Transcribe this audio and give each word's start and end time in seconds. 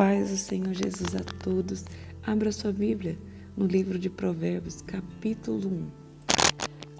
paz 0.00 0.30
do 0.30 0.36
Senhor 0.38 0.72
Jesus 0.72 1.14
a 1.14 1.22
todos. 1.44 1.84
Abra 2.22 2.50
sua 2.52 2.72
Bíblia 2.72 3.18
no 3.54 3.66
livro 3.66 3.98
de 3.98 4.08
Provérbios, 4.08 4.80
capítulo 4.80 5.68
1. 5.68 5.90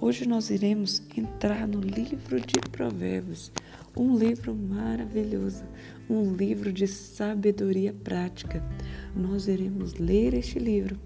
Hoje 0.02 0.28
nós 0.28 0.50
iremos 0.50 1.02
entrar 1.16 1.66
no 1.66 1.80
livro 1.80 2.38
de 2.38 2.60
Provérbios, 2.70 3.50
um 3.96 4.14
livro 4.18 4.54
maravilhoso, 4.54 5.64
um 6.10 6.34
livro 6.34 6.70
de 6.70 6.86
sabedoria 6.86 7.94
prática. 8.04 8.62
Nós 9.16 9.48
iremos 9.48 9.94
ler 9.94 10.34
este 10.34 10.58
livro 10.58 11.00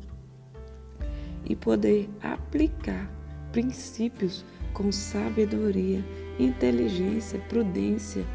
e 1.49 1.55
poder 1.55 2.11
aplicar 2.21 3.09
princípios 3.53 4.45
com 4.73 4.91
sabedoria, 4.91 6.05
inteligência, 6.41 7.39
prudência, 7.49 8.27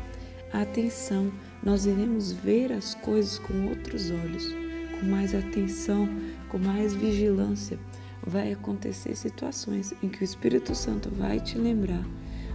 atenção 0.53 1.29
nós 1.63 1.85
iremos 1.85 2.31
ver 2.31 2.71
as 2.71 2.95
coisas 2.95 3.37
com 3.39 3.67
outros 3.67 4.09
olhos, 4.11 4.53
com 4.99 5.05
mais 5.05 5.35
atenção, 5.35 6.07
com 6.49 6.57
mais 6.57 6.93
vigilância. 6.93 7.77
Vai 8.25 8.53
acontecer 8.53 9.15
situações 9.15 9.93
em 10.03 10.09
que 10.09 10.21
o 10.21 10.23
Espírito 10.23 10.73
Santo 10.75 11.09
vai 11.09 11.39
te 11.39 11.57
lembrar 11.57 12.03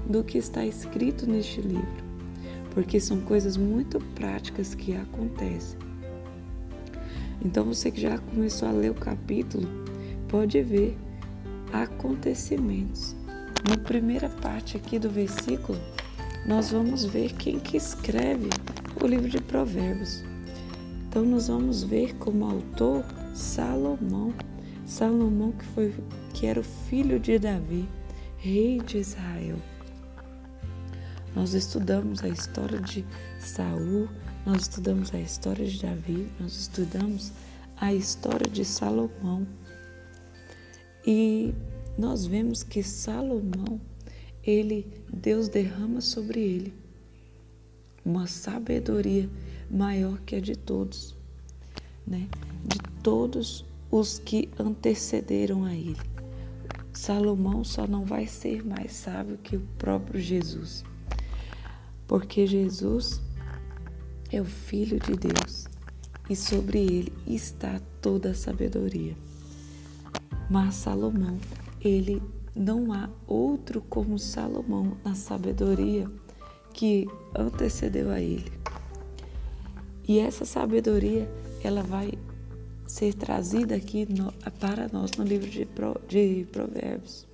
do 0.07 0.23
que 0.23 0.39
está 0.39 0.65
escrito 0.65 1.27
neste 1.27 1.61
livro, 1.61 2.05
porque 2.73 3.01
são 3.01 3.21
coisas 3.21 3.57
muito 3.57 3.99
práticas 4.15 4.75
que 4.75 4.95
acontecem. 4.95 5.79
Então, 7.45 7.65
você 7.65 7.91
que 7.91 8.01
já 8.01 8.19
começou 8.19 8.69
a 8.69 8.73
ler 8.73 8.91
o 8.91 8.95
capítulo, 8.95 9.67
pode 10.29 10.63
ver 10.63 10.97
acontecimentos. 11.73 13.15
Na 13.69 13.77
primeira 13.77 14.29
parte 14.29 14.77
aqui 14.77 14.99
do 14.99 15.11
versículo, 15.11 15.79
nós 16.47 16.71
vamos 16.71 17.05
ver 17.05 17.33
quem 17.35 17.59
que 17.59 17.77
escreve 17.77 18.49
o 19.03 19.07
livro 19.07 19.29
de 19.29 19.41
Provérbios. 19.41 20.23
Então 21.09 21.25
nós 21.25 21.49
vamos 21.49 21.83
ver 21.83 22.15
como 22.17 22.45
autor 22.45 23.05
Salomão, 23.35 24.35
Salomão 24.87 25.53
que 25.53 25.65
foi 25.67 25.95
que 26.33 26.47
era 26.47 26.61
o 26.61 26.65
filho 26.65 27.19
de 27.19 27.39
Davi, 27.39 27.89
rei 28.37 28.81
de 28.81 28.99
Israel. 28.99 29.57
Nós 31.35 31.53
estudamos 31.55 32.23
a 32.23 32.29
história 32.29 32.81
de 32.81 33.05
Saul, 33.39 34.09
nós 34.47 34.63
estudamos 34.63 35.13
a 35.15 35.21
história 35.21 35.67
de 35.67 35.83
Davi, 35.83 36.29
nós 36.39 36.57
estudamos 36.57 37.33
a 37.77 37.93
história 37.93 38.49
de 38.51 38.65
Salomão. 38.65 39.47
E 41.07 41.55
nós 41.99 42.27
vemos 42.27 42.63
que 42.63 42.83
Salomão, 42.83 43.81
ele 44.43 44.87
Deus 45.13 45.49
derrama 45.49 46.01
sobre 46.01 46.41
ele 46.41 46.84
uma 48.05 48.27
sabedoria 48.27 49.29
maior 49.71 50.19
que 50.21 50.37
a 50.37 50.41
de 50.41 50.57
todos, 50.57 51.17
né? 52.07 52.29
De 52.65 52.79
todos 53.03 53.65
os 53.91 54.19
que 54.19 54.51
antecederam 54.59 55.65
a 55.65 55.75
ele. 55.75 55.97
Salomão 56.93 57.65
só 57.65 57.87
não 57.87 58.05
vai 58.05 58.27
ser 58.27 58.65
mais 58.65 58.93
sábio 58.93 59.39
que 59.39 59.57
o 59.57 59.61
próprio 59.79 60.21
Jesus, 60.21 60.85
porque 62.07 62.47
Jesus 62.47 63.21
é 64.31 64.41
o 64.41 64.45
Filho 64.45 64.99
de 65.01 65.17
Deus 65.17 65.67
e 66.29 66.37
sobre 66.37 66.79
ele 66.79 67.13
está 67.27 67.81
toda 68.01 68.31
a 68.31 68.35
sabedoria. 68.35 69.17
Mas 70.51 70.75
Salomão, 70.75 71.39
ele 71.81 72.23
não 72.55 72.93
há 72.93 73.09
outro 73.27 73.81
como 73.83 74.19
Salomão 74.19 74.97
na 75.05 75.15
sabedoria 75.15 76.11
que 76.75 77.09
antecedeu 77.35 78.11
a 78.11 78.21
ele. 78.21 78.53
E 80.07 80.19
essa 80.19 80.45
sabedoria, 80.45 81.27
ela 81.63 81.83
vai 81.83 82.13
ser 82.87 83.15
trazida 83.15 83.75
aqui 83.75 84.07
no, 84.13 84.31
para 84.61 84.89
nós 84.89 85.13
no 85.13 85.25
livro 85.25 85.49
de, 85.49 85.67
de 86.09 86.47
Provérbios. 86.53 87.27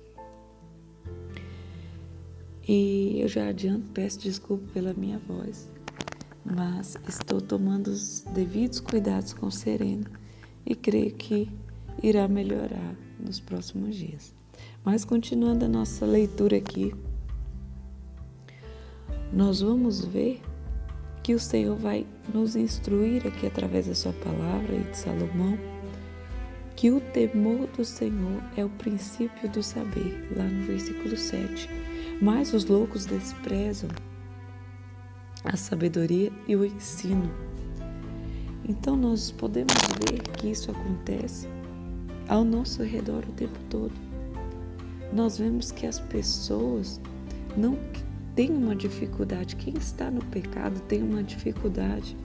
E 2.65 3.19
eu 3.19 3.27
já 3.27 3.49
adianto, 3.49 3.91
peço 3.91 4.19
desculpa 4.19 4.63
pela 4.73 4.93
minha 4.93 5.19
voz, 5.19 5.67
mas 6.45 6.97
estou 7.07 7.41
tomando 7.41 7.87
os 7.87 8.21
devidos 8.33 8.79
cuidados 8.79 9.33
com 9.33 9.51
Serena 9.51 10.09
e 10.65 10.73
creio 10.75 11.13
que 11.13 11.49
irá 12.01 12.27
melhorar 12.27 12.95
nos 13.19 13.39
próximos 13.39 13.95
dias. 13.95 14.33
Mas 14.85 15.03
continuando 15.03 15.65
a 15.65 15.67
nossa 15.67 16.05
leitura 16.05 16.57
aqui, 16.57 16.93
nós 19.33 19.61
vamos 19.61 20.03
ver 20.03 20.41
que 21.23 21.33
o 21.33 21.39
Senhor 21.39 21.77
vai 21.77 22.05
nos 22.33 22.55
instruir 22.55 23.25
aqui 23.25 23.47
através 23.47 23.87
da 23.87 23.95
sua 23.95 24.11
palavra 24.13 24.75
e 24.75 24.83
de 24.83 24.97
Salomão, 24.97 25.57
que 26.75 26.91
o 26.91 26.99
temor 26.99 27.67
do 27.77 27.85
Senhor 27.85 28.41
é 28.57 28.65
o 28.65 28.69
princípio 28.69 29.47
do 29.49 29.63
saber, 29.63 30.27
lá 30.35 30.43
no 30.43 30.65
versículo 30.65 31.15
7. 31.15 31.69
Mas 32.21 32.53
os 32.53 32.65
loucos 32.65 33.05
desprezam 33.05 33.89
a 35.43 35.55
sabedoria 35.55 36.31
e 36.47 36.55
o 36.55 36.65
ensino. 36.65 37.31
Então 38.67 38.95
nós 38.95 39.31
podemos 39.31 39.73
ver 40.05 40.21
que 40.37 40.49
isso 40.49 40.71
acontece 40.71 41.47
ao 42.27 42.43
nosso 42.43 42.83
redor 42.83 43.23
o 43.27 43.31
tempo 43.33 43.59
todo. 43.69 43.93
Nós 45.13 45.37
vemos 45.37 45.71
que 45.71 45.85
as 45.85 45.99
pessoas 45.99 46.99
não 47.55 47.77
tem 48.35 48.49
uma 48.49 48.75
dificuldade, 48.75 49.55
quem 49.55 49.73
está 49.77 50.09
no 50.09 50.23
pecado 50.25 50.79
tem 50.81 51.03
uma 51.03 51.23
dificuldade 51.23 52.15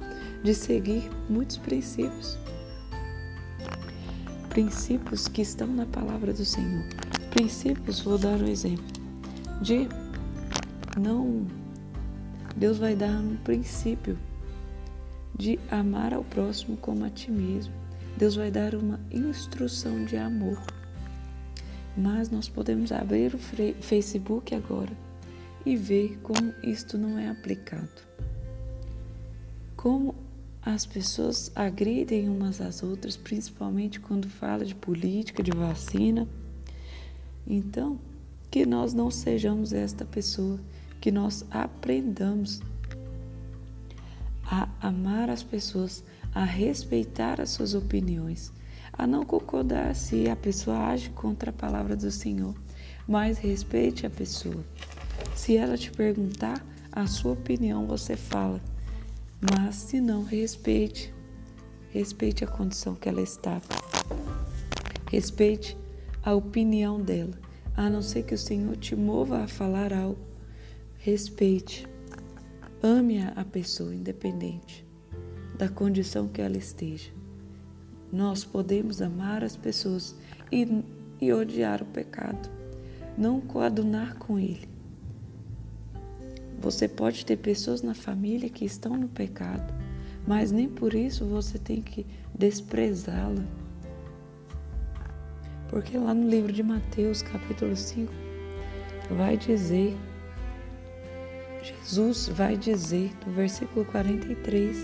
de 0.42 0.54
seguir 0.54 1.10
muitos 1.28 1.56
princípios. 1.56 2.38
Princípios 4.50 5.26
que 5.28 5.42
estão 5.42 5.66
na 5.66 5.84
palavra 5.86 6.32
do 6.32 6.44
Senhor. 6.44 6.84
Princípios, 7.30 8.00
vou 8.00 8.16
dar 8.16 8.40
um 8.40 8.46
exemplo, 8.46 8.84
de 9.60 9.88
não. 10.98 11.46
Deus 12.56 12.78
vai 12.78 12.94
dar 12.94 13.10
um 13.10 13.36
princípio 13.36 14.16
de 15.36 15.58
amar 15.70 16.14
ao 16.14 16.24
próximo 16.24 16.76
como 16.76 17.04
a 17.04 17.10
ti 17.10 17.30
mesmo. 17.30 17.74
Deus 18.16 18.36
vai 18.36 18.50
dar 18.50 18.74
uma 18.74 18.98
instrução 19.10 20.04
de 20.06 20.16
amor. 20.16 20.58
Mas 21.94 22.30
nós 22.30 22.48
podemos 22.48 22.92
abrir 22.92 23.34
o 23.34 23.38
Facebook 23.38 24.54
agora 24.54 25.05
e 25.66 25.76
ver 25.76 26.16
como 26.22 26.54
isto 26.62 26.96
não 26.96 27.18
é 27.18 27.28
aplicado. 27.28 27.90
Como 29.76 30.14
as 30.62 30.86
pessoas 30.86 31.50
agridem 31.56 32.28
umas 32.28 32.60
às 32.60 32.84
outras, 32.84 33.16
principalmente 33.16 33.98
quando 33.98 34.28
fala 34.28 34.64
de 34.64 34.76
política, 34.76 35.42
de 35.42 35.50
vacina. 35.50 36.26
Então, 37.44 37.98
que 38.48 38.64
nós 38.64 38.94
não 38.94 39.10
sejamos 39.10 39.72
esta 39.72 40.04
pessoa, 40.04 40.60
que 41.00 41.10
nós 41.10 41.44
aprendamos 41.50 42.60
a 44.44 44.68
amar 44.80 45.28
as 45.28 45.42
pessoas, 45.42 46.04
a 46.32 46.44
respeitar 46.44 47.40
as 47.40 47.50
suas 47.50 47.74
opiniões, 47.74 48.52
a 48.92 49.04
não 49.04 49.24
concordar 49.24 49.94
se 49.96 50.28
a 50.28 50.36
pessoa 50.36 50.78
age 50.88 51.10
contra 51.10 51.50
a 51.50 51.52
palavra 51.52 51.96
do 51.96 52.10
Senhor, 52.10 52.54
mas 53.06 53.38
respeite 53.38 54.06
a 54.06 54.10
pessoa. 54.10 54.64
Se 55.46 55.56
ela 55.56 55.78
te 55.78 55.92
perguntar 55.92 56.60
a 56.90 57.06
sua 57.06 57.34
opinião, 57.34 57.86
você 57.86 58.16
fala. 58.16 58.60
Mas 59.40 59.76
se 59.76 60.00
não, 60.00 60.24
respeite. 60.24 61.14
Respeite 61.90 62.42
a 62.42 62.48
condição 62.48 62.96
que 62.96 63.08
ela 63.08 63.22
está. 63.22 63.62
Respeite 65.08 65.78
a 66.24 66.34
opinião 66.34 67.00
dela. 67.00 67.38
A 67.76 67.88
não 67.88 68.02
ser 68.02 68.24
que 68.24 68.34
o 68.34 68.38
Senhor 68.38 68.76
te 68.76 68.96
mova 68.96 69.44
a 69.44 69.46
falar 69.46 69.92
algo. 69.92 70.18
Respeite. 70.98 71.86
Ame 72.82 73.20
a 73.22 73.44
pessoa 73.44 73.94
independente 73.94 74.84
da 75.56 75.68
condição 75.68 76.26
que 76.26 76.42
ela 76.42 76.56
esteja. 76.56 77.12
Nós 78.12 78.44
podemos 78.44 79.00
amar 79.00 79.44
as 79.44 79.56
pessoas 79.56 80.16
e, 80.50 80.82
e 81.20 81.32
odiar 81.32 81.84
o 81.84 81.86
pecado, 81.86 82.50
não 83.16 83.40
coadunar 83.40 84.18
com 84.18 84.40
ele. 84.40 84.74
Você 86.58 86.88
pode 86.88 87.24
ter 87.24 87.36
pessoas 87.36 87.82
na 87.82 87.94
família 87.94 88.48
que 88.48 88.64
estão 88.64 88.96
no 88.96 89.08
pecado, 89.08 89.72
mas 90.26 90.50
nem 90.50 90.68
por 90.68 90.94
isso 90.94 91.24
você 91.26 91.58
tem 91.58 91.82
que 91.82 92.06
desprezá-la. 92.34 93.44
Porque 95.68 95.98
lá 95.98 96.14
no 96.14 96.28
livro 96.28 96.52
de 96.52 96.62
Mateus, 96.62 97.22
capítulo 97.22 97.76
5, 97.76 98.12
vai 99.10 99.36
dizer, 99.36 99.96
Jesus 101.62 102.28
vai 102.28 102.56
dizer 102.56 103.12
no 103.26 103.32
versículo 103.32 103.84
43: 103.84 104.76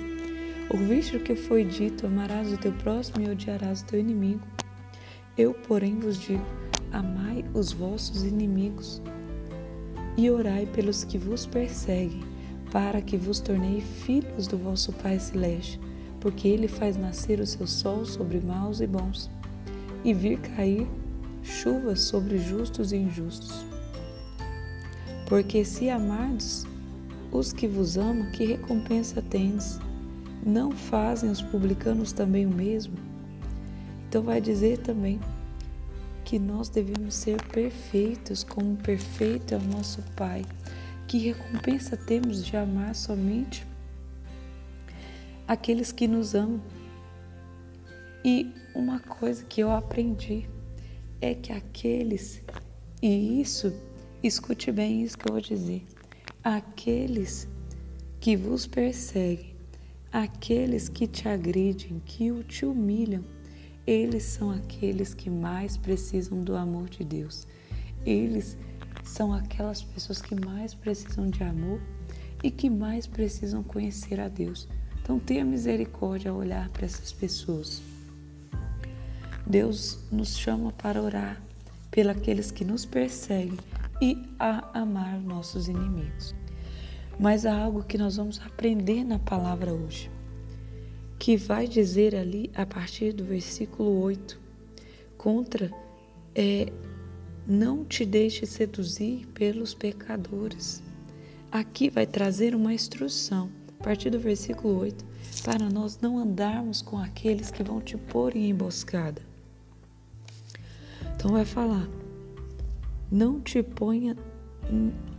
Ouviste 0.70 1.16
o 1.16 1.20
que 1.20 1.34
foi 1.34 1.64
dito, 1.64 2.06
amarás 2.06 2.52
o 2.52 2.58
teu 2.58 2.72
próximo 2.72 3.24
e 3.24 3.30
odiarás 3.30 3.80
o 3.80 3.86
teu 3.86 3.98
inimigo. 3.98 4.46
Eu, 5.38 5.54
porém, 5.54 5.98
vos 5.98 6.18
digo: 6.18 6.44
amai 6.92 7.44
os 7.54 7.72
vossos 7.72 8.22
inimigos 8.24 9.00
e 10.16 10.30
orai 10.30 10.66
pelos 10.66 11.04
que 11.04 11.18
vos 11.18 11.46
perseguem, 11.46 12.22
para 12.70 13.00
que 13.00 13.16
vos 13.16 13.40
tornei 13.40 13.80
filhos 13.80 14.46
do 14.46 14.56
vosso 14.56 14.92
Pai 14.92 15.18
Celeste, 15.18 15.80
porque 16.20 16.48
ele 16.48 16.68
faz 16.68 16.96
nascer 16.96 17.40
o 17.40 17.46
seu 17.46 17.66
sol 17.66 18.04
sobre 18.04 18.40
maus 18.40 18.80
e 18.80 18.86
bons, 18.86 19.30
e 20.04 20.12
vir 20.14 20.38
cair 20.38 20.86
chuvas 21.42 22.00
sobre 22.00 22.38
justos 22.38 22.92
e 22.92 22.96
injustos. 22.96 23.64
Porque 25.28 25.64
se 25.64 25.88
amardes 25.88 26.66
os 27.30 27.52
que 27.52 27.66
vos 27.66 27.96
amam, 27.96 28.30
que 28.32 28.44
recompensa 28.44 29.22
tendes? 29.22 29.78
Não 30.44 30.70
fazem 30.70 31.30
os 31.30 31.40
publicanos 31.40 32.12
também 32.12 32.46
o 32.46 32.50
mesmo? 32.50 32.94
Então 34.08 34.22
vai 34.22 34.40
dizer 34.40 34.78
também 34.78 35.18
que 36.32 36.38
nós 36.38 36.70
devemos 36.70 37.14
ser 37.14 37.42
perfeitos, 37.48 38.42
como 38.42 38.74
perfeito 38.74 39.52
é 39.52 39.58
o 39.58 39.62
nosso 39.64 40.00
Pai. 40.16 40.46
Que 41.06 41.18
recompensa 41.18 41.94
temos 41.94 42.42
de 42.42 42.56
amar 42.56 42.94
somente 42.94 43.66
aqueles 45.46 45.92
que 45.92 46.08
nos 46.08 46.34
amam. 46.34 46.62
E 48.24 48.50
uma 48.74 48.98
coisa 48.98 49.44
que 49.44 49.60
eu 49.60 49.70
aprendi 49.70 50.48
é 51.20 51.34
que 51.34 51.52
aqueles, 51.52 52.42
e 53.02 53.38
isso, 53.42 53.70
escute 54.22 54.72
bem 54.72 55.02
isso 55.02 55.18
que 55.18 55.28
eu 55.28 55.34
vou 55.34 55.42
dizer, 55.42 55.84
aqueles 56.42 57.46
que 58.20 58.38
vos 58.38 58.66
perseguem, 58.66 59.54
aqueles 60.10 60.88
que 60.88 61.06
te 61.06 61.28
agridem, 61.28 62.00
que 62.06 62.32
te 62.44 62.64
humilham, 62.64 63.22
eles 63.86 64.22
são 64.24 64.50
aqueles 64.50 65.14
que 65.14 65.28
mais 65.28 65.76
precisam 65.76 66.42
do 66.42 66.56
amor 66.56 66.88
de 66.88 67.04
Deus. 67.04 67.46
Eles 68.04 68.56
são 69.04 69.32
aquelas 69.32 69.82
pessoas 69.82 70.22
que 70.22 70.34
mais 70.34 70.74
precisam 70.74 71.28
de 71.28 71.42
amor 71.42 71.80
e 72.42 72.50
que 72.50 72.70
mais 72.70 73.06
precisam 73.06 73.62
conhecer 73.62 74.20
a 74.20 74.28
Deus. 74.28 74.68
Então 75.00 75.18
tenha 75.18 75.44
misericórdia 75.44 76.30
ao 76.30 76.36
olhar 76.36 76.68
para 76.70 76.86
essas 76.86 77.12
pessoas. 77.12 77.82
Deus 79.46 79.98
nos 80.10 80.36
chama 80.36 80.72
para 80.72 81.02
orar 81.02 81.42
pelos 81.90 82.50
que 82.50 82.64
nos 82.64 82.86
perseguem 82.86 83.58
e 84.00 84.16
a 84.38 84.80
amar 84.80 85.20
nossos 85.20 85.68
inimigos. 85.68 86.34
Mas 87.18 87.44
há 87.44 87.56
algo 87.56 87.82
que 87.82 87.98
nós 87.98 88.16
vamos 88.16 88.40
aprender 88.40 89.04
na 89.04 89.18
palavra 89.18 89.72
hoje, 89.72 90.10
que 91.22 91.36
vai 91.36 91.68
dizer 91.68 92.16
ali 92.16 92.50
a 92.52 92.66
partir 92.66 93.12
do 93.12 93.24
versículo 93.24 94.02
8, 94.02 94.40
contra 95.16 95.70
é 96.34 96.66
não 97.46 97.84
te 97.84 98.04
deixe 98.04 98.44
seduzir 98.44 99.28
pelos 99.28 99.72
pecadores. 99.72 100.82
Aqui 101.48 101.88
vai 101.88 102.08
trazer 102.08 102.56
uma 102.56 102.74
instrução 102.74 103.48
a 103.78 103.84
partir 103.84 104.10
do 104.10 104.18
versículo 104.18 104.80
8, 104.80 105.04
para 105.44 105.70
nós 105.70 106.00
não 106.00 106.18
andarmos 106.18 106.82
com 106.82 106.98
aqueles 106.98 107.52
que 107.52 107.62
vão 107.62 107.80
te 107.80 107.96
pôr 107.96 108.34
em 108.34 108.50
emboscada. 108.50 109.22
Então 111.14 111.30
vai 111.30 111.44
falar: 111.44 111.88
não 113.12 113.40
te 113.40 113.62
ponha 113.62 114.16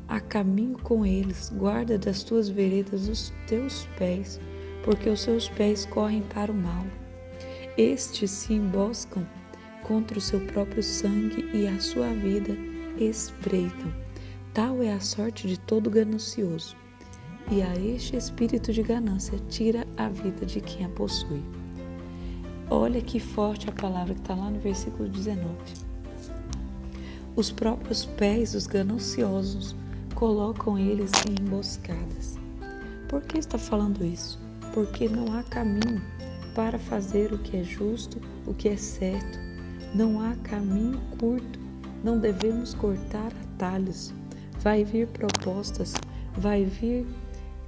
a 0.05 0.19
caminho 0.19 0.77
com 0.79 1.05
eles, 1.05 1.49
guarda 1.49 1.97
das 1.97 2.23
tuas 2.23 2.49
veredas 2.49 3.07
os 3.07 3.31
teus 3.47 3.87
pés, 3.97 4.37
porque 4.83 5.09
os 5.09 5.21
seus 5.21 5.49
pés 5.49 5.85
correm 5.85 6.21
para 6.21 6.51
o 6.51 6.55
mal. 6.55 6.85
Estes 7.77 8.29
se 8.29 8.53
emboscam 8.53 9.25
contra 9.83 10.17
o 10.17 10.21
seu 10.21 10.39
próprio 10.41 10.83
sangue 10.83 11.49
e 11.53 11.67
a 11.67 11.79
sua 11.79 12.09
vida 12.09 12.55
espreitam. 12.99 13.91
Tal 14.53 14.83
é 14.83 14.93
a 14.93 14.99
sorte 14.99 15.47
de 15.47 15.59
todo 15.59 15.89
ganancioso 15.89 16.75
e 17.51 17.61
a 17.61 17.73
este 17.75 18.15
espírito 18.15 18.71
de 18.71 18.83
ganância 18.83 19.37
tira 19.49 19.85
a 19.97 20.07
vida 20.09 20.45
de 20.45 20.61
quem 20.61 20.85
a 20.85 20.89
possui. 20.89 21.43
Olha 22.69 23.01
que 23.01 23.19
forte 23.19 23.69
a 23.69 23.71
palavra 23.71 24.13
que 24.13 24.21
está 24.21 24.35
lá 24.35 24.49
no 24.49 24.59
versículo 24.59 25.09
19. 25.09 25.55
Os 27.35 27.51
próprios 27.51 28.05
pés 28.05 28.53
dos 28.53 28.67
gananciosos 28.67 29.75
colocam 30.13 30.77
eles 30.77 31.11
em 31.27 31.43
emboscadas. 31.43 32.37
Por 33.09 33.21
que 33.21 33.37
está 33.37 33.57
falando 33.57 34.05
isso? 34.05 34.42
Porque 34.73 35.07
não 35.07 35.37
há 35.37 35.43
caminho 35.43 36.01
para 36.55 36.77
fazer 36.77 37.31
o 37.31 37.37
que 37.37 37.57
é 37.57 37.63
justo, 37.63 38.19
o 38.45 38.53
que 38.53 38.69
é 38.69 38.77
certo. 38.77 39.39
Não 39.93 40.19
há 40.19 40.35
caminho 40.37 40.99
curto. 41.19 41.59
Não 42.03 42.19
devemos 42.19 42.73
cortar 42.73 43.31
atalhos. 43.53 44.13
Vai 44.59 44.83
vir 44.83 45.07
propostas, 45.07 45.93
vai 46.35 46.65
vir 46.65 47.05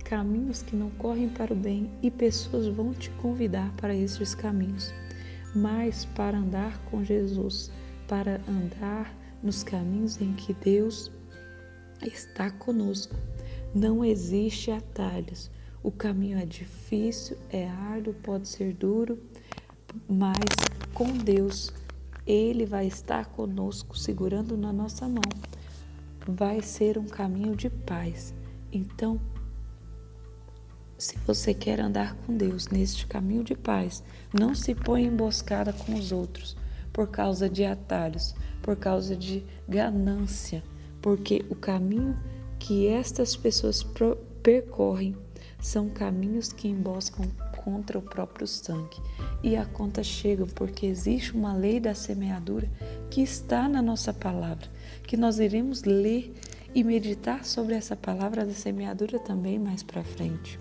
caminhos 0.04 0.62
que 0.62 0.76
não 0.76 0.90
correm 0.92 1.30
para 1.30 1.54
o 1.54 1.56
bem 1.56 1.90
e 2.02 2.12
pessoas 2.12 2.68
vão 2.68 2.94
te 2.94 3.10
convidar 3.12 3.72
para 3.78 3.96
esses 3.96 4.36
caminhos. 4.36 4.94
Mas 5.56 6.06
para 6.06 6.38
andar 6.38 6.78
com 6.86 7.04
Jesus, 7.04 7.72
para 8.08 8.42
andar 8.48 9.14
nos 9.42 9.64
caminhos 9.64 10.20
em 10.22 10.34
que 10.34 10.54
Deus 10.54 11.12
está 12.02 12.52
conosco, 12.52 13.16
não 13.74 14.04
existe 14.04 14.72
atalhos. 14.72 15.52
O 15.86 15.92
caminho 15.92 16.40
é 16.40 16.48
difícil, 16.48 17.38
é 17.48 17.70
árduo, 17.70 18.12
pode 18.12 18.48
ser 18.48 18.74
duro, 18.74 19.22
mas 20.10 20.34
com 20.96 21.06
Deus, 21.16 21.72
Ele 22.26 22.66
vai 22.66 22.88
estar 22.88 23.28
conosco, 23.28 23.96
segurando 23.96 24.58
na 24.58 24.74
nossa 24.74 25.08
mão. 25.08 25.22
Vai 26.28 26.60
ser 26.64 26.98
um 26.98 27.06
caminho 27.06 27.56
de 27.56 27.70
paz. 27.70 28.34
Então, 28.74 29.22
se 30.98 31.20
você 31.20 31.54
quer 31.54 31.80
andar 31.80 32.16
com 32.16 32.36
Deus 32.36 32.68
neste 32.70 33.06
caminho 33.06 33.44
de 33.44 33.54
paz, 33.54 34.04
não 34.34 34.56
se 34.56 34.74
põe 34.74 35.06
emboscada 35.06 35.72
com 35.72 35.94
os 35.94 36.12
outros 36.12 36.58
por 36.92 37.10
causa 37.10 37.48
de 37.48 37.64
atalhos, 37.64 38.34
por 38.64 38.76
causa 38.76 39.16
de 39.16 39.46
ganância, 39.70 40.64
porque 41.00 41.46
o 41.48 41.54
caminho 41.54 42.18
que 42.58 42.88
estas 42.88 43.36
pessoas 43.36 43.86
percorrem 44.42 45.16
são 45.66 45.90
caminhos 45.90 46.54
que 46.54 46.68
emboscam 46.68 47.26
contra 47.58 47.98
o 47.98 48.02
próprio 48.02 48.46
sangue. 48.46 49.02
E 49.42 49.56
a 49.56 49.66
conta 49.66 50.04
chega 50.04 50.46
porque 50.46 50.86
existe 50.86 51.36
uma 51.36 51.56
lei 51.56 51.80
da 51.80 51.96
semeadura 51.96 52.70
que 53.10 53.22
está 53.24 53.68
na 53.68 53.82
nossa 53.82 54.14
palavra, 54.14 54.68
que 55.08 55.18
nós 55.18 55.40
iremos 55.40 55.84
ler 55.84 56.32
e 56.76 56.84
meditar 56.84 57.44
sobre 57.44 57.74
essa 57.74 57.96
palavra 57.96 58.46
da 58.46 58.54
semeadura 58.54 59.18
também 59.18 59.58
mais 59.58 59.82
para 59.82 60.04
frente. 60.04 60.60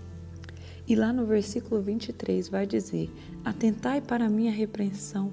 E 0.87 0.95
lá 0.95 1.13
no 1.13 1.27
versículo 1.27 1.83
23 1.83 2.49
vai 2.49 2.65
dizer: 2.65 3.11
Atentai 3.43 4.01
para 4.01 4.25
a 4.25 4.29
minha 4.29 4.51
repreensão, 4.51 5.31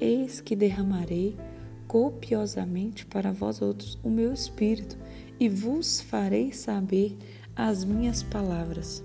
eis 0.00 0.40
que 0.40 0.54
derramarei 0.54 1.36
copiosamente 1.88 3.04
para 3.06 3.32
vós 3.32 3.60
outros 3.60 3.98
o 4.04 4.08
meu 4.08 4.32
espírito, 4.32 4.96
e 5.40 5.48
vos 5.48 6.00
farei 6.00 6.52
saber 6.52 7.18
as 7.68 7.84
minhas 7.84 8.22
palavras. 8.22 9.04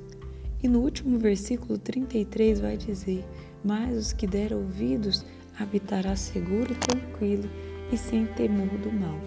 E 0.63 0.67
no 0.67 0.79
último 0.79 1.19
versículo 1.19 1.77
33 1.77 2.61
vai 2.61 2.77
dizer: 2.77 3.25
Mas 3.63 3.97
os 3.97 4.13
que 4.13 4.25
deram 4.25 4.57
ouvidos 4.57 5.25
habitará 5.59 6.15
seguro 6.15 6.71
e 6.71 6.75
tranquilo 6.75 7.49
e 7.91 7.97
sem 7.97 8.25
temor 8.25 8.69
do 8.77 8.91
mal. 8.91 9.19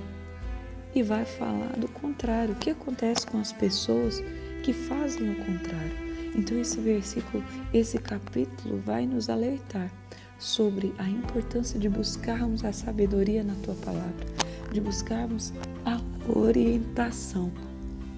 E 0.94 1.02
vai 1.02 1.24
falar 1.24 1.76
do 1.76 1.88
contrário. 1.88 2.54
O 2.54 2.58
que 2.58 2.70
acontece 2.70 3.26
com 3.26 3.38
as 3.38 3.52
pessoas 3.52 4.22
que 4.62 4.72
fazem 4.72 5.30
o 5.30 5.44
contrário? 5.44 6.08
Então, 6.34 6.58
esse 6.58 6.80
versículo, 6.80 7.44
esse 7.72 7.98
capítulo 7.98 8.78
vai 8.78 9.06
nos 9.06 9.28
alertar 9.28 9.92
sobre 10.38 10.94
a 10.98 11.08
importância 11.08 11.78
de 11.78 11.88
buscarmos 11.88 12.64
a 12.64 12.72
sabedoria 12.72 13.42
na 13.42 13.54
tua 13.56 13.74
palavra, 13.74 14.26
de 14.72 14.80
buscarmos 14.80 15.52
a 15.84 16.00
orientação 16.30 17.52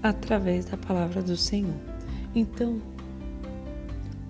através 0.03 0.65
da 0.65 0.77
palavra 0.77 1.23
do 1.23 1.37
Senhor. 1.37 1.75
Então, 2.35 2.81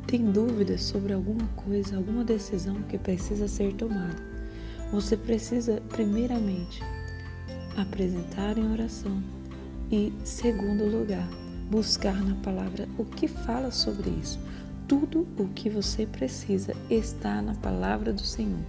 tem 0.07 0.25
dúvidas 0.25 0.83
sobre 0.83 1.13
alguma 1.13 1.47
coisa, 1.55 1.97
alguma 1.97 2.25
decisão 2.25 2.83
que 2.83 2.99
precisa 2.99 3.47
ser 3.47 3.75
tomada? 3.75 4.17
Você 4.93 5.17
precisa, 5.17 5.81
primeiramente, 5.89 6.83
apresentar 7.77 8.59
em 8.59 8.73
oração 8.73 9.23
e, 9.91 10.13
segundo 10.25 10.85
lugar, 10.85 11.29
buscar 11.71 12.25
na 12.25 12.35
palavra 12.37 12.89
o 12.99 13.05
que 13.05 13.29
fala 13.29 13.71
sobre 13.71 14.11
isso. 14.11 14.41
Tudo 14.89 15.29
o 15.39 15.47
que 15.49 15.71
você 15.71 16.05
precisa 16.05 16.75
está 16.91 17.41
na 17.41 17.55
palavra 17.55 18.13
do 18.13 18.25
Senhor. 18.25 18.65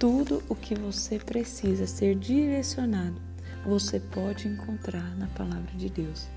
Tudo 0.00 0.42
o 0.48 0.56
que 0.56 0.74
você 0.74 1.18
precisa 1.18 1.86
ser 1.86 2.16
direcionado, 2.16 3.20
você 3.64 4.00
pode 4.00 4.48
encontrar 4.48 5.16
na 5.16 5.26
palavra 5.28 5.70
de 5.76 5.88
Deus. 5.88 6.28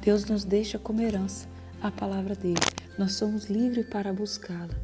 Deus 0.00 0.24
nos 0.24 0.44
deixa 0.44 0.78
como 0.78 1.00
herança 1.00 1.48
a 1.80 1.90
palavra 1.90 2.34
dele. 2.34 2.60
Nós 2.98 3.12
somos 3.12 3.46
livres 3.46 3.86
para 3.86 4.12
buscá-la. 4.12 4.74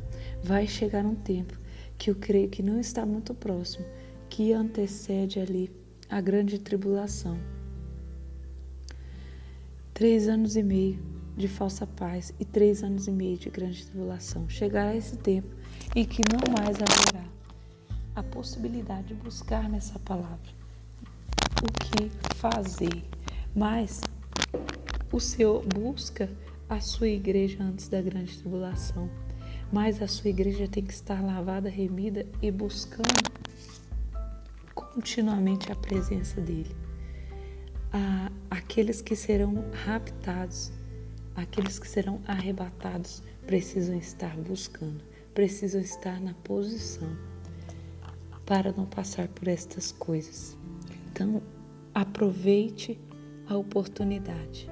Vai 0.42 0.66
chegar 0.66 1.04
um 1.04 1.14
tempo 1.14 1.58
que 1.96 2.10
eu 2.10 2.14
creio 2.14 2.48
que 2.48 2.62
não 2.62 2.78
está 2.78 3.04
muito 3.04 3.34
próximo, 3.34 3.84
que 4.28 4.52
antecede 4.52 5.40
ali 5.40 5.70
a 6.08 6.20
grande 6.20 6.58
tribulação 6.58 7.38
Três 9.98 10.28
anos 10.28 10.54
e 10.54 10.62
meio 10.62 10.96
de 11.36 11.48
falsa 11.48 11.84
paz 11.84 12.32
e 12.38 12.44
três 12.44 12.84
anos 12.84 13.08
e 13.08 13.10
meio 13.10 13.36
de 13.36 13.50
grande 13.50 13.84
tribulação. 13.84 14.48
Chegará 14.48 14.94
esse 14.94 15.16
tempo 15.16 15.48
em 15.96 16.04
que 16.04 16.22
não 16.32 16.52
mais 16.52 16.76
haverá 16.76 17.26
a 18.14 18.22
possibilidade 18.22 19.08
de 19.08 19.14
buscar 19.14 19.68
nessa 19.68 19.98
palavra 19.98 20.57
o 21.62 21.66
que 21.84 22.10
fazer, 22.36 23.04
mas 23.54 24.00
o 25.12 25.18
Senhor 25.18 25.64
busca 25.66 26.30
a 26.68 26.80
sua 26.80 27.08
igreja 27.08 27.62
antes 27.62 27.88
da 27.88 28.00
grande 28.00 28.36
tribulação. 28.38 29.10
Mas 29.72 30.00
a 30.00 30.08
sua 30.08 30.30
igreja 30.30 30.66
tem 30.66 30.84
que 30.84 30.92
estar 30.92 31.22
lavada, 31.22 31.68
remida 31.68 32.24
e 32.40 32.50
buscando 32.50 33.30
continuamente 34.74 35.70
a 35.70 35.76
presença 35.76 36.40
dele. 36.40 36.74
Aqueles 38.50 39.02
que 39.02 39.14
serão 39.14 39.64
raptados, 39.84 40.72
aqueles 41.34 41.78
que 41.78 41.86
serão 41.86 42.20
arrebatados, 42.26 43.22
precisam 43.46 43.96
estar 43.96 44.36
buscando, 44.36 45.02
precisam 45.34 45.80
estar 45.80 46.20
na 46.20 46.32
posição 46.34 47.08
para 48.46 48.72
não 48.72 48.86
passar 48.86 49.28
por 49.28 49.48
estas 49.48 49.92
coisas. 49.92 50.56
Então, 51.10 51.42
aproveite 51.94 53.00
a 53.48 53.56
oportunidade, 53.56 54.70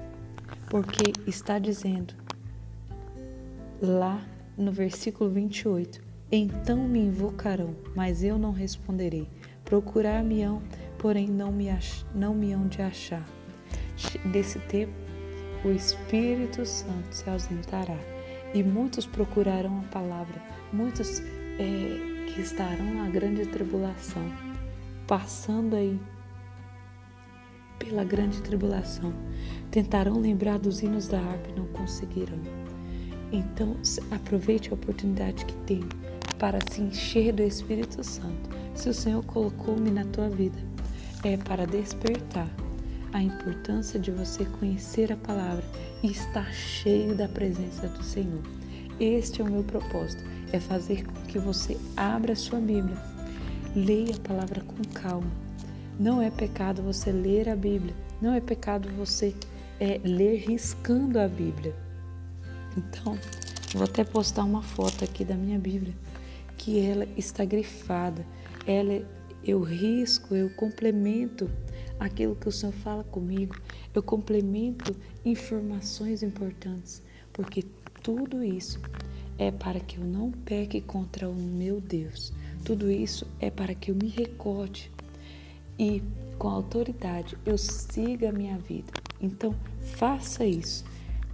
porque 0.69 1.11
está 1.27 1.59
dizendo 1.59 2.13
lá 3.81 4.23
no 4.57 4.71
versículo 4.71 5.29
28: 5.29 6.01
Então 6.31 6.87
me 6.87 6.99
invocarão, 6.99 7.75
mas 7.95 8.23
eu 8.23 8.37
não 8.37 8.51
responderei. 8.51 9.27
Procurar-me-ão, 9.65 10.61
porém 10.97 11.27
não 11.27 11.51
me, 11.51 11.69
ach, 11.69 12.05
não 12.15 12.33
me 12.33 12.53
hão 12.53 12.67
de 12.67 12.81
achar. 12.81 13.25
Desse 14.31 14.59
tempo, 14.59 14.93
o 15.65 15.69
Espírito 15.69 16.65
Santo 16.65 17.11
se 17.11 17.29
ausentará 17.29 17.97
e 18.53 18.63
muitos 18.63 19.05
procurarão 19.05 19.79
a 19.79 19.91
palavra, 19.91 20.41
muitos 20.71 21.19
é, 21.19 22.27
que 22.27 22.39
estarão 22.39 22.93
na 22.93 23.09
grande 23.09 23.45
tribulação, 23.47 24.23
passando 25.05 25.75
aí 25.75 25.99
pela 27.87 28.03
grande 28.03 28.41
tribulação, 28.41 29.13
tentarão 29.71 30.19
lembrar 30.19 30.59
dos 30.59 30.81
hinos 30.81 31.07
da 31.07 31.19
harpa 31.19 31.49
e 31.49 31.59
não 31.59 31.65
conseguirão. 31.67 32.39
Então, 33.31 33.75
aproveite 34.11 34.69
a 34.69 34.73
oportunidade 34.73 35.45
que 35.45 35.55
tem 35.65 35.83
para 36.37 36.59
se 36.69 36.81
encher 36.81 37.33
do 37.33 37.41
Espírito 37.41 38.03
Santo. 38.03 38.49
Se 38.75 38.89
o 38.89 38.93
Senhor 38.93 39.23
colocou-me 39.25 39.89
na 39.89 40.05
tua 40.05 40.29
vida, 40.29 40.57
é 41.23 41.35
para 41.35 41.65
despertar 41.65 42.49
a 43.11 43.21
importância 43.21 43.99
de 43.99 44.11
você 44.11 44.45
conhecer 44.45 45.11
a 45.11 45.17
palavra 45.17 45.63
e 46.03 46.11
estar 46.11 46.51
cheio 46.53 47.15
da 47.15 47.27
presença 47.27 47.87
do 47.87 48.03
Senhor. 48.03 48.41
Este 48.99 49.41
é 49.41 49.43
o 49.43 49.49
meu 49.49 49.63
propósito, 49.63 50.23
é 50.51 50.59
fazer 50.59 51.05
com 51.05 51.21
que 51.27 51.39
você 51.39 51.77
abra 51.95 52.33
a 52.33 52.35
sua 52.35 52.59
Bíblia, 52.59 52.97
leia 53.75 54.15
a 54.15 54.27
palavra 54.27 54.61
com 54.61 54.83
calma. 54.93 55.46
Não 55.99 56.21
é 56.21 56.29
pecado 56.29 56.83
você 56.83 57.11
ler 57.11 57.49
a 57.49 57.55
Bíblia, 57.55 57.95
não 58.21 58.33
é 58.33 58.39
pecado 58.39 58.87
você 58.89 59.33
é, 59.79 59.99
ler 60.03 60.37
riscando 60.47 61.19
a 61.19 61.27
Bíblia. 61.27 61.75
Então, 62.77 63.17
vou 63.73 63.83
até 63.83 64.03
postar 64.03 64.43
uma 64.43 64.61
foto 64.61 65.03
aqui 65.03 65.25
da 65.25 65.33
minha 65.35 65.57
Bíblia, 65.57 65.95
que 66.55 66.79
ela 66.79 67.07
está 67.17 67.43
grifada. 67.43 68.23
Ela 68.67 69.03
eu 69.43 69.61
risco, 69.61 70.35
eu 70.35 70.49
complemento 70.51 71.49
aquilo 71.99 72.35
que 72.35 72.49
o 72.49 72.51
Senhor 72.51 72.73
fala 72.73 73.03
comigo, 73.03 73.55
eu 73.93 74.03
complemento 74.03 74.95
informações 75.25 76.21
importantes, 76.21 77.01
porque 77.31 77.63
tudo 78.03 78.43
isso 78.43 78.79
é 79.37 79.51
para 79.51 79.79
que 79.79 79.97
eu 79.97 80.03
não 80.03 80.31
peque 80.31 80.81
contra 80.81 81.29
o 81.29 81.33
meu 81.33 81.79
Deus. 81.79 82.33
Tudo 82.65 82.91
isso 82.91 83.25
é 83.39 83.49
para 83.49 83.73
que 83.73 83.89
eu 83.89 83.95
me 83.95 84.09
recorde 84.09 84.91
e 85.77 86.01
com 86.37 86.49
autoridade 86.49 87.37
eu 87.45 87.57
siga 87.57 88.29
a 88.29 88.31
minha 88.31 88.57
vida. 88.57 88.91
Então, 89.19 89.55
faça 89.95 90.45
isso 90.45 90.83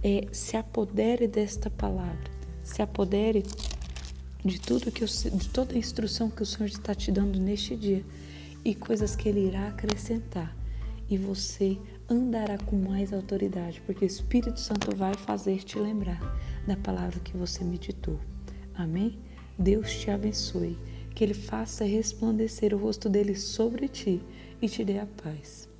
é, 0.02 0.26
se 0.32 0.56
apodere 0.56 1.26
desta 1.26 1.70
palavra, 1.70 2.30
se 2.62 2.82
apodere 2.82 3.42
de 4.44 4.60
tudo 4.60 4.92
que 4.92 5.02
eu, 5.02 5.08
de 5.08 5.48
toda 5.48 5.74
a 5.74 5.78
instrução 5.78 6.28
que 6.28 6.42
o 6.42 6.46
Senhor 6.46 6.66
está 6.66 6.94
te 6.94 7.10
dando 7.10 7.40
neste 7.40 7.74
dia 7.74 8.04
e 8.62 8.74
coisas 8.74 9.16
que 9.16 9.28
Ele 9.28 9.46
irá 9.46 9.68
acrescentar 9.68 10.54
e 11.08 11.16
você 11.16 11.78
andará 12.08 12.58
com 12.58 12.76
mais 12.76 13.12
autoridade, 13.12 13.80
porque 13.86 14.04
o 14.04 14.06
Espírito 14.06 14.60
Santo 14.60 14.94
vai 14.94 15.14
fazer 15.14 15.64
te 15.64 15.78
lembrar 15.78 16.20
da 16.66 16.76
palavra 16.76 17.18
que 17.20 17.36
você 17.36 17.64
meditou. 17.64 18.18
Amém? 18.74 19.18
Deus 19.58 19.90
te 19.94 20.10
abençoe, 20.10 20.76
que 21.14 21.22
Ele 21.22 21.34
faça 21.34 21.84
resplandecer 21.84 22.74
o 22.74 22.78
rosto 22.78 23.08
dele 23.08 23.34
sobre 23.34 23.88
ti 23.88 24.20
e 24.60 24.68
te 24.68 24.84
dê 24.84 24.98
a 24.98 25.06
paz. 25.06 25.73